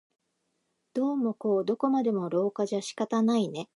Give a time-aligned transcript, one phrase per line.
[0.95, 3.67] どうもこうどこまでも廊下じゃ仕方ないね